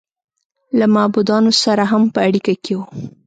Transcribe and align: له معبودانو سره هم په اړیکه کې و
له 0.77 0.85
معبودانو 0.95 1.51
سره 1.63 1.83
هم 1.91 2.03
په 2.13 2.19
اړیکه 2.27 2.53
کې 2.63 2.73
و 2.77 2.81